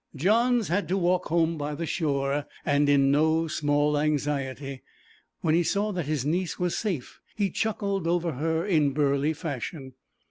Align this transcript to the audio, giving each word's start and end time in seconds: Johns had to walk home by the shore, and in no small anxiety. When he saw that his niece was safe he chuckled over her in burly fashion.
Johns 0.15 0.69
had 0.69 0.87
to 0.87 0.97
walk 0.97 1.25
home 1.25 1.59
by 1.59 1.75
the 1.75 1.85
shore, 1.85 2.47
and 2.65 2.89
in 2.89 3.11
no 3.11 3.45
small 3.47 3.95
anxiety. 3.99 4.81
When 5.41 5.53
he 5.53 5.61
saw 5.61 5.91
that 5.91 6.07
his 6.07 6.25
niece 6.25 6.57
was 6.57 6.75
safe 6.75 7.19
he 7.35 7.51
chuckled 7.51 8.07
over 8.07 8.31
her 8.31 8.65
in 8.65 8.93
burly 8.93 9.33
fashion. 9.33 9.93